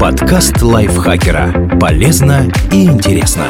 Подкаст 0.00 0.62
лайфхакера. 0.62 1.76
Полезно 1.80 2.46
и 2.72 2.84
интересно. 2.84 3.46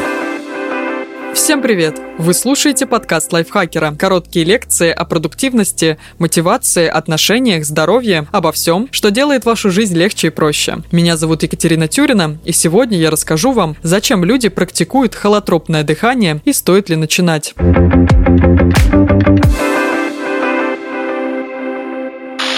Всем 1.34 1.60
привет! 1.60 2.00
Вы 2.16 2.32
слушаете 2.32 2.86
подкаст 2.86 3.34
лайфхакера. 3.34 3.94
Короткие 3.98 4.46
лекции 4.46 4.90
о 4.90 5.04
продуктивности, 5.04 5.98
мотивации, 6.18 6.88
отношениях, 6.88 7.66
здоровье, 7.66 8.28
обо 8.32 8.50
всем, 8.52 8.88
что 8.92 9.10
делает 9.10 9.44
вашу 9.44 9.70
жизнь 9.70 9.94
легче 9.94 10.28
и 10.28 10.30
проще. 10.30 10.78
Меня 10.90 11.18
зовут 11.18 11.42
Екатерина 11.42 11.86
Тюрина, 11.86 12.38
и 12.46 12.52
сегодня 12.52 12.96
я 12.96 13.10
расскажу 13.10 13.52
вам, 13.52 13.76
зачем 13.82 14.24
люди 14.24 14.48
практикуют 14.48 15.14
холотропное 15.14 15.82
дыхание 15.82 16.40
и 16.46 16.54
стоит 16.54 16.88
ли 16.88 16.96
начинать. 16.96 17.52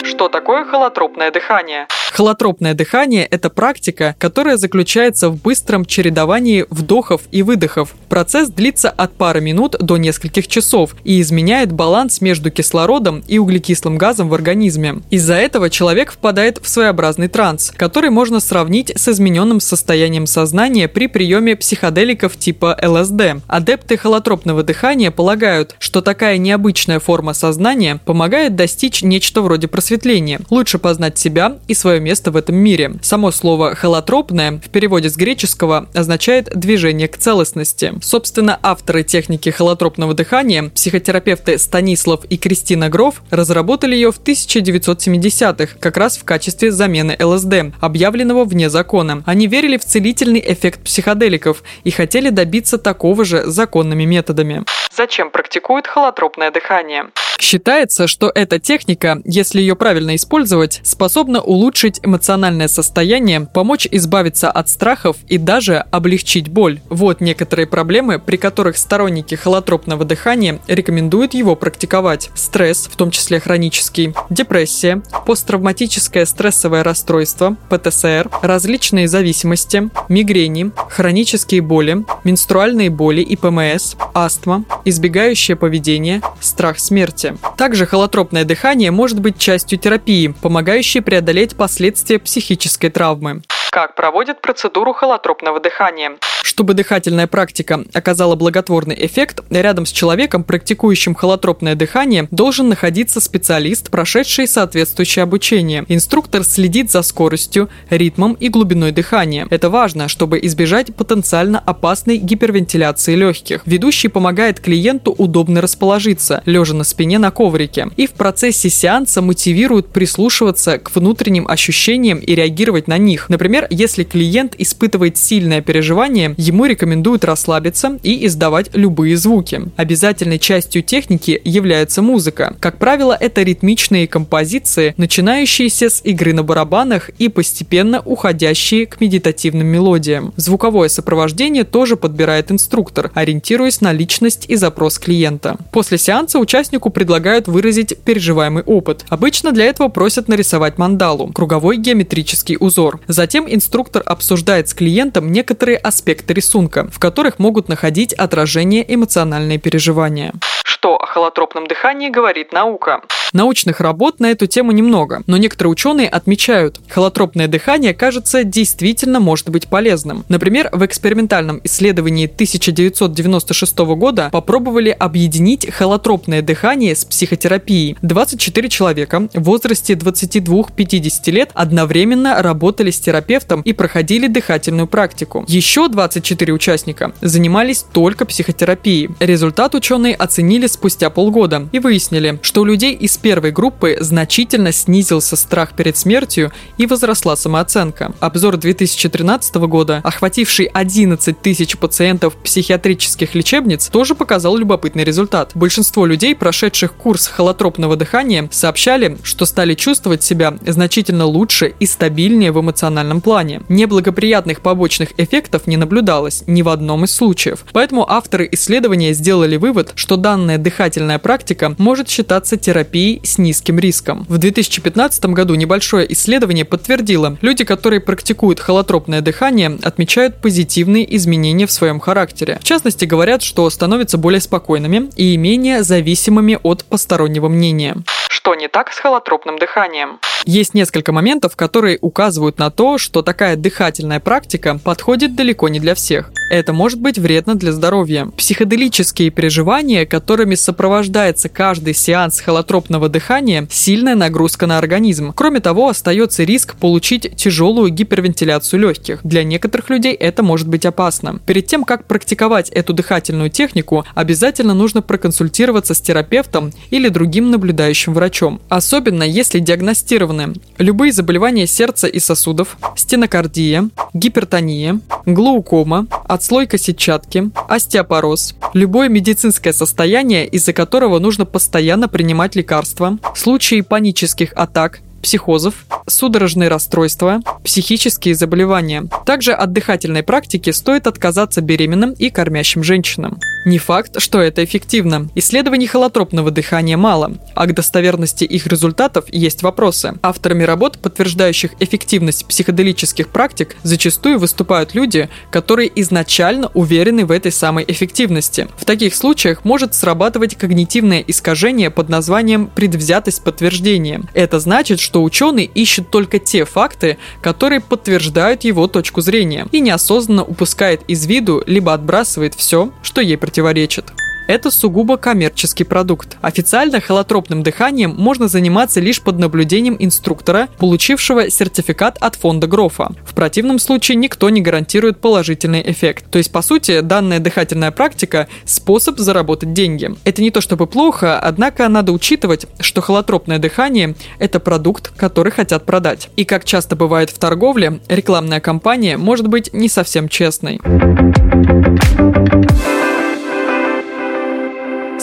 Что 0.05 0.29
такое 0.29 0.65
холотропное 0.65 1.33
дыхание? 1.33 1.89
Холотропное 2.11 2.75
дыхание– 2.75 3.25
это 3.31 3.51
практика, 3.51 4.17
которая 4.19 4.57
заключается 4.57 5.31
в 5.31 5.41
быстром 5.41 5.85
чередовании 5.85 6.67
вдохов 6.69 7.23
и 7.31 7.43
выдохов. 7.43 7.95
Процесс 8.09 8.51
длится 8.51 8.91
от 8.91 9.13
пары 9.13 9.41
минут 9.41 9.77
до 9.79 9.97
нескольких 9.97 10.49
часов 10.49 10.97
и 11.05 11.21
изменяет 11.21 11.73
баланс 11.73 12.21
между 12.21 12.51
кислородом 12.51 13.23
и 13.29 13.39
углекислым 13.39 13.97
газом 13.97 14.29
в 14.29 14.35
организме. 14.35 15.03
Из-за 15.11 15.35
этого 15.35 15.71
человек 15.71 16.13
впадает 16.13 16.59
в 16.61 16.69
своеобразный 16.69 17.29
транс, 17.29 17.73
который 17.77 18.11
можно 18.11 18.41
сравнить 18.41 18.93
с 18.97 19.09
измененным 19.09 19.61
состоянием 19.61 20.27
сознания 20.27 20.89
при 20.89 21.07
приеме 21.07 21.55
психоделиков 21.55 22.37
типа 22.37 22.77
ЛСД. 22.83 23.43
Адепты 23.47 23.97
холотропного 23.97 24.65
дыхания 24.65 25.13
полагают, 25.13 25.77
что 25.79 26.01
такая 26.01 26.39
необычная 26.39 26.99
форма 26.99 27.35
сознания 27.35 28.01
помогает 28.05 28.57
достичь 28.57 29.03
нечто 29.03 29.43
вроде 29.43 29.69
просветления, 29.69 30.41
лучше 30.51 30.79
познать 30.79 31.17
себя 31.17 31.59
и 31.69 31.75
свое 31.75 32.00
место 32.01 32.31
в 32.31 32.37
этом 32.37 32.57
мире. 32.57 32.95
Само 33.03 33.31
слово 33.31 33.75
«холотропное» 33.75 34.61
в 34.65 34.71
переводе 34.71 35.09
с 35.09 35.17
греческого 35.17 35.89
означает 35.95 36.51
«движение 36.59 37.07
к 37.07 37.17
целостности». 37.17 37.95
Собственно, 38.03 38.59
авторы 38.63 39.05
техники 39.05 39.51
холотропного 39.51 40.15
дыхания, 40.15 40.71
психотерапевты 40.71 41.59
Станислав 41.59 42.25
и 42.25 42.37
Кристина 42.37 42.89
Гров, 42.89 43.23
разработали 43.31 43.95
ее 43.95 44.11
в 44.11 44.21
1970-х, 44.21 45.77
как 45.79 45.97
раз 45.97 46.19
в 46.19 46.25
качестве 46.25 46.73
замены 46.73 47.17
ЛСД, 47.21 47.75
объявленного 47.81 48.45
вне 48.45 48.71
закона. 48.71 49.23
Они 49.27 49.47
верили 49.47 49.77
в 49.77 49.85
целительный 49.85 50.43
эффект 50.45 50.83
психоделиков 50.83 51.63
и 51.85 51.91
хотели 51.91 52.31
добиться 52.31 52.79
такого 52.79 53.25
же 53.25 53.45
законными 53.45 54.05
методами. 54.05 54.65
Зачем 54.95 55.31
практикуют 55.31 55.87
холотропное 55.87 56.51
дыхание? 56.51 57.11
Считается, 57.41 58.07
что 58.07 58.31
эта 58.35 58.59
техника, 58.59 59.23
если 59.25 59.63
ее 59.63 59.75
правильно 59.75 60.15
использовать, 60.15 60.81
способна 60.83 61.41
улучшить 61.41 61.99
эмоциональное 62.03 62.69
состояние, 62.69 63.49
помочь 63.53 63.89
избавиться 63.91 64.51
от 64.51 64.69
страхов 64.69 65.17
и 65.27 65.39
даже 65.39 65.79
облегчить 65.79 66.49
боль. 66.49 66.81
Вот 66.91 67.23
некоторые 67.23 67.67
проблемы, 67.67 68.19
при 68.19 68.37
которых 68.37 68.77
сторонники 68.77 69.37
холотропного 69.37 70.05
дыхания 70.05 70.61
рекомендуют 70.69 71.33
его 71.33 71.57
практиковать. 71.57 72.31
Стресс, 72.35 72.87
в 72.87 72.97
том 72.97 73.11
числе 73.11 73.41
хронический, 73.41 74.13
депрессия, 74.29 75.03
посттравматическое 75.25 76.27
стрессовое 76.27 76.85
расстройство, 76.85 77.57
ПТСР, 77.71 78.29
различные 78.43 79.09
зависимости, 79.09 79.89
мигрени, 80.11 80.73
хронические 80.91 81.63
боли, 81.63 82.05
менструальные 82.23 82.91
боли 82.91 83.23
и 83.23 83.35
ПМС, 83.35 83.95
астма, 84.13 84.65
избегающее 84.85 85.57
поведение, 85.57 86.21
страх 86.41 86.79
смерти. 86.79 87.30
Также 87.57 87.87
холотропное 87.87 88.45
дыхание 88.45 88.91
может 88.91 89.21
быть 89.21 89.39
частью 89.39 89.79
терапии, 89.79 90.29
помогающей 90.41 91.03
преодолеть 91.03 91.57
последствия 91.57 92.19
психической 92.19 92.91
травмы. 92.91 93.43
Как 93.71 93.95
проводят 93.95 94.41
процедуру 94.41 94.93
холотропного 94.93 95.61
дыхания? 95.61 96.17
Чтобы 96.43 96.75
дыхательная 96.75 97.29
практика 97.29 97.85
оказала 97.95 98.35
благотворный 98.35 98.97
эффект, 98.99 99.43
рядом 99.49 99.87
с 99.87 99.93
человеком, 99.93 100.43
практикующим 100.43 101.15
холотропное 101.15 101.77
дыхание, 101.77 102.27
должен 102.33 102.69
находиться 102.69 103.21
специалист, 103.21 103.89
прошедший 103.91 104.49
соответствующее 104.49 105.23
обучение. 105.23 105.85
Инструктор 105.89 106.43
следит 106.43 106.91
за 106.91 107.03
скоростью, 107.03 107.71
ритмом 107.91 108.33
и 108.35 108.49
глубиной 108.49 108.91
дыхания. 108.91 109.47
Это 109.51 109.71
важно, 109.71 110.09
чтобы 110.09 110.41
избежать 110.43 110.93
потенциально 110.95 111.61
опасной 111.61 112.17
гипервентиляции 112.17 113.15
легких. 113.15 113.63
Ведущий 113.67 114.09
помогает 114.09 114.59
клиенту 114.59 115.13
удобно 115.13 115.61
расположиться, 115.61 116.43
лежа 116.45 116.75
на 116.75 116.83
спине 116.83 117.21
на 117.21 117.31
коврике, 117.31 117.89
и 117.97 118.09
в 118.09 118.13
процессе 118.13 118.69
сеанса 118.69 119.23
мотивирует 119.23 119.89
прислушиваться 119.93 120.79
к 120.79 120.95
внутренним 120.95 121.47
ощущениям 121.47 122.19
и 122.19 122.35
реагировать 122.35 122.89
на 122.89 122.99
них. 122.99 123.29
Например, 123.29 123.60
Например, 123.61 123.79
если 123.79 124.05
клиент 124.05 124.55
испытывает 124.57 125.19
сильное 125.19 125.61
переживание, 125.61 126.35
ему 126.39 126.65
рекомендуют 126.65 127.25
расслабиться 127.25 127.99
и 128.03 128.25
издавать 128.27 128.71
любые 128.73 129.19
звуки. 129.19 129.63
Обязательной 129.77 130.39
частью 130.39 130.83
техники 130.83 131.41
является 131.45 132.01
музыка. 132.01 132.57
Как 132.59 132.79
правило, 132.79 133.17
это 133.19 133.43
ритмичные 133.43 134.09
композиции, 134.09 134.95
начинающиеся 134.97 135.91
с 135.91 136.01
игры 136.05 136.33
на 136.33 136.43
барабанах 136.43 137.11
и 137.19 137.29
постепенно 137.29 138.01
уходящие 138.01 138.87
к 138.87 138.99
медитативным 139.01 139.67
мелодиям. 139.67 140.33
Звуковое 140.37 140.89
сопровождение 140.89 141.65
тоже 141.65 141.97
подбирает 141.97 142.51
инструктор, 142.51 143.11
ориентируясь 143.15 143.83
на 143.83 143.93
личность 143.93 144.47
и 144.49 144.57
запрос 144.57 144.99
клиента. 144.99 145.57
После 145.71 145.99
сеанса 145.99 146.39
участнику 146.39 146.89
предлагают 146.89 147.47
выразить 147.47 147.99
переживаемый 148.05 148.63
опыт. 148.63 149.05
Обычно 149.11 149.53
для 149.53 149.67
этого 149.67 149.89
просят 149.89 150.29
нарисовать 150.29 150.79
мандалу– 150.79 151.31
круговой 151.35 151.77
геометрический 151.77 152.57
узор. 152.59 153.01
Затем 153.07 153.47
инструктор 153.55 154.03
обсуждает 154.05 154.69
с 154.69 154.75
клиентом 154.75 155.33
некоторые 155.33 155.79
аспекты 155.79 156.35
рисунка, 156.35 156.89
в 156.91 156.99
которых 156.99 157.39
могут 157.39 157.69
находить 157.69 158.13
отражение 158.13 158.85
эмоциональные 158.95 159.59
переживания. 159.59 160.33
Что 160.81 160.97
о 160.97 161.05
холотропном 161.05 161.67
дыхании 161.67 162.09
говорит 162.09 162.55
наука? 162.55 163.03
Научных 163.35 163.81
работ 163.81 164.19
на 164.19 164.31
эту 164.31 164.47
тему 164.47 164.73
немного, 164.73 165.23
но 165.27 165.37
некоторые 165.37 165.71
ученые 165.71 166.09
отмечают, 166.09 166.81
холотропное 166.89 167.49
дыхание, 167.49 167.93
кажется, 167.93 168.45
действительно 168.45 169.21
может 169.21 169.51
быть 169.51 169.69
полезным. 169.69 170.25
Например, 170.31 170.71
в 170.73 170.85
экспериментальном 170.85 171.61
исследовании 171.63 172.25
1996 172.25 173.79
года 173.79 174.31
попробовали 174.33 174.89
объединить 174.89 175.71
холотропное 175.71 176.41
дыхание 176.41 176.97
с 176.97 177.05
психотерапией. 177.05 177.99
24 178.01 178.69
человека 178.71 179.29
в 179.35 179.43
возрасте 179.43 179.93
22-50 179.93 181.31
лет 181.31 181.51
одновременно 181.53 182.43
работали 182.43 182.91
с 182.91 182.99
терапевтом 182.99 183.61
и 183.61 183.75
проходили 183.75 184.29
дыхательную 184.29 184.87
практику. 184.87 185.45
Еще 185.47 185.89
24 185.89 186.55
участника 186.55 187.13
занимались 187.21 187.85
только 187.93 188.25
психотерапией. 188.25 189.11
Результат 189.21 189.75
ученые 189.75 190.15
оценили 190.15 190.67
спустя 190.71 191.11
полгода 191.11 191.69
и 191.73 191.79
выяснили, 191.79 192.39
что 192.43 192.63
у 192.63 192.65
людей 192.65 192.95
из 192.95 193.17
первой 193.17 193.51
группы 193.51 193.97
значительно 194.01 194.73
снизился 194.73 195.37
страх 195.37 195.75
перед 195.75 195.97
смертью 195.97 196.53
и 196.79 196.87
возросла 196.87 197.37
самооценка. 197.37 198.13
Обзор 198.21 198.57
2013 198.57 199.55
года, 199.57 200.01
охвативший 200.05 200.67
11 200.67 201.41
тысяч 201.41 201.77
пациентов 201.77 202.37
психиатрических 202.37 203.35
лечебниц, 203.35 203.89
тоже 203.89 204.15
показал 204.15 204.57
любопытный 204.57 205.05
результат. 205.05 205.53
Большинство 205.55 206.07
людей, 206.07 206.35
прошедших 206.35 206.95
курс 206.95 207.27
холотропного 207.27 207.97
дыхания, 207.97 208.49
сообщали, 208.53 209.19
что 209.23 209.45
стали 209.45 209.75
чувствовать 209.75 210.23
себя 210.23 210.57
значительно 210.67 211.25
лучше 211.25 211.75
и 211.81 211.87
стабильнее 211.87 212.53
в 212.53 212.61
эмоциональном 212.61 213.21
плане. 213.21 213.63
Неблагоприятных 213.69 214.61
побочных 214.61 215.19
эффектов 215.19 215.67
не 215.67 215.77
наблюдалось 215.77 216.45
ни 216.47 216.63
в 216.63 216.69
одном 216.69 217.05
из 217.05 217.13
случаев. 217.13 217.65
Поэтому 217.73 218.11
авторы 218.11 218.49
исследования 218.53 219.13
сделали 219.13 219.57
вывод, 219.57 219.93
что 219.95 220.17
данная 220.17 220.59
дыхательная 220.61 221.19
практика 221.19 221.75
может 221.79 222.09
считаться 222.09 222.57
терапией 222.57 223.21
с 223.25 223.39
низким 223.39 223.79
риском. 223.79 224.25
В 224.29 224.39
2015 224.39 225.27
году 225.27 225.55
небольшое 225.55 226.13
исследование 226.13 226.65
подтвердило, 226.65 227.37
люди, 227.41 227.65
которые 227.65 228.01
практикуют 228.01 228.61
холотропное 228.61 229.21
дыхание, 229.21 229.79
отмечают 229.83 230.37
позитивные 230.37 231.17
изменения 231.17 231.67
в 231.67 231.73
своем 231.73 232.01
характере. 232.01 232.59
В 232.61 232.65
частности, 232.65 233.05
говорят, 233.05 233.43
что 233.43 233.69
становятся 233.71 234.19
более 234.19 234.41
спокойными 234.41 235.11
и 235.17 235.37
менее 235.37 235.83
зависимыми 235.83 236.59
от 236.63 236.85
постороннего 236.85 237.49
мнения. 237.49 237.97
Что 238.29 238.55
не 238.55 238.69
так 238.69 238.93
с 238.93 238.99
холотропным 238.99 239.59
дыханием? 239.59 240.19
Есть 240.45 240.75
несколько 240.75 241.13
моментов, 241.13 241.57
которые 241.57 241.99
указывают 242.01 242.59
на 242.59 242.71
то, 242.71 242.97
что 242.97 243.23
такая 243.23 243.57
дыхательная 243.57 244.21
практика 244.21 244.79
подходит 244.83 245.35
далеко 245.35 245.69
не 245.69 245.81
для 245.81 245.95
всех. 245.95 246.31
Это 246.51 246.73
может 246.73 247.01
быть 247.01 247.17
вредно 247.17 247.55
для 247.55 247.71
здоровья. 247.73 248.27
Психоделические 248.37 249.31
переживания, 249.31 250.05
которыми 250.05 250.57
сопровождается 250.57 251.49
каждый 251.49 251.95
сеанс 251.95 252.41
холотропного 252.41 253.09
дыхания, 253.09 253.69
сильная 253.71 254.17
нагрузка 254.17 254.67
на 254.67 254.77
организм. 254.77 255.33
Кроме 255.33 255.61
того, 255.61 255.89
остается 255.89 256.43
риск 256.43 256.75
получить 256.75 257.37
тяжелую 257.37 257.91
гипервентиляцию 257.91 258.81
легких. 258.81 259.21
Для 259.23 259.45
некоторых 259.45 259.91
людей 259.91 260.13
это 260.13 260.43
может 260.43 260.67
быть 260.67 260.85
опасно. 260.85 261.39
Перед 261.47 261.67
тем, 261.67 261.85
как 261.85 262.07
практиковать 262.07 262.69
эту 262.71 262.95
дыхательную 262.95 263.49
технику, 263.49 264.05
обязательно 264.17 264.75
нужно 264.75 265.03
проконсультироваться 265.03 265.95
с 265.95 266.01
терапевтом 266.01 266.73
или 266.91 267.09
другим 267.11 267.53
наблюдающим 267.53 268.13
врачом. 268.13 268.61
Особенно 268.69 269.23
если 269.23 269.61
диагностированы 269.61 270.55
любые 270.79 271.13
заболевания 271.13 271.69
сердца 271.69 272.09
и 272.09 272.19
сосудов, 272.19 272.77
стенокардия, 272.97 273.89
гипертония, 274.15 274.99
глаукома, 275.27 276.09
отслойка 276.41 276.79
сетчатки, 276.79 277.51
остеопороз, 277.69 278.55
любое 278.73 279.11
медицинское 279.11 279.75
состояние, 279.75 280.47
из-за 280.47 280.73
которого 280.73 281.19
нужно 281.19 281.45
постоянно 281.45 282.09
принимать 282.09 282.57
лекарства, 282.57 283.19
случаи 283.37 283.83
панических 283.83 284.55
атак, 284.55 285.01
психозов, 285.23 285.87
судорожные 286.07 286.69
расстройства, 286.69 287.41
психические 287.65 288.35
заболевания. 288.35 289.05
Также 289.27 289.53
от 289.53 289.73
дыхательной 289.73 290.23
практики 290.23 290.71
стоит 290.71 291.07
отказаться 291.07 291.61
беременным 291.61 292.13
и 292.13 292.31
кормящим 292.31 292.83
женщинам. 292.83 293.39
Не 293.67 293.79
факт, 293.79 294.21
что 294.21 294.41
это 294.41 294.65
эффективно. 294.65 295.29
Исследований 295.35 295.87
холотропного 295.87 296.51
дыхания 296.51 296.97
мало, 296.97 297.33
а 297.55 297.67
к 297.67 297.75
достоверности 297.75 298.45
их 298.45 298.67
результатов 298.67 299.27
есть 299.29 299.63
вопросы. 299.63 300.15
Авторами 300.23 300.65
работ, 300.65 300.99
подтверждающих 300.99 301.73
эффективность 301.79 302.47
психоделических 302.47 303.29
практик, 303.29 303.77
зачастую 303.83 304.39
выступают 304.39 304.95
люди, 304.95 305.29
которые 305.51 305.91
изначально 306.01 306.71
уверены 306.75 307.27
в 307.27 307.31
этой 307.31 307.53
самой 307.53 307.85
эффективности. 307.87 308.69
В 308.79 308.85
таких 308.85 309.15
случаях 309.15 309.65
может 309.65 309.95
срабатывать 309.95 310.57
когнитивное 310.57 311.23
искажение 311.27 311.91
под 311.91 312.09
названием 312.09 312.67
предвзятость 312.67 313.45
подтверждения. 313.45 314.23
Это 314.33 314.59
значит, 314.59 315.01
что 315.11 315.25
ученый 315.25 315.65
ищет 315.65 316.09
только 316.09 316.39
те 316.39 316.65
факты, 316.65 317.19
которые 317.41 317.81
подтверждают 317.81 318.63
его 318.63 318.87
точку 318.87 319.23
зрения, 319.23 319.67
и 319.73 319.81
неосознанно 319.81 320.45
упускает 320.45 321.03
из 321.09 321.27
виду 321.27 321.65
либо 321.67 321.93
отбрасывает 321.93 322.55
все, 322.55 322.93
что 323.03 323.21
ей 323.21 323.37
противоречит 323.37 324.13
это 324.51 324.73
сугубо 324.73 325.17
коммерческий 325.17 325.85
продукт. 325.85 326.37
Официально 326.41 327.01
холотропным 327.01 327.63
дыханием 327.63 328.17
можно 328.19 328.49
заниматься 328.49 328.99
лишь 328.99 329.23
под 329.23 329.39
наблюдением 329.39 329.95
инструктора, 329.97 330.69
получившего 330.79 331.49
сертификат 331.49 332.19
от 332.19 332.35
фонда 332.35 332.67
Грофа. 332.67 333.13
В 333.25 333.35
противном 333.35 333.79
случае 333.79 334.17
никто 334.17 334.51
не 334.51 334.61
гарантирует 334.61 335.21
положительный 335.21 335.89
эффект. 335.89 336.25
То 336.31 336.39
есть, 336.39 336.51
по 336.51 336.63
сути, 336.63 337.01
данная 337.01 337.39
дыхательная 337.39 337.93
практика– 337.93 338.49
способ 338.65 339.21
заработать 339.21 339.73
деньги. 339.73 340.17
Это 340.25 340.43
не 340.43 340.51
то 340.51 340.61
чтобы 340.61 340.89
плохо, 340.89 341.39
однако 341.39 341.87
надо 341.89 342.11
учитывать, 342.11 342.67
что 342.81 343.01
холотропное 343.01 343.59
дыхание– 343.59 344.17
это 344.41 344.59
продукт, 344.59 345.13
который 345.17 345.53
хотят 345.53 345.87
продать. 345.87 346.29
И 346.35 346.45
как 346.45 346.65
часто 346.65 346.97
бывает 346.97 347.31
в 347.31 347.39
торговле, 347.39 348.01
рекламная 348.09 348.59
кампания 348.59 349.17
может 349.17 349.47
быть 349.47 349.73
не 349.73 349.89
совсем 349.89 350.29
честной. 350.29 350.81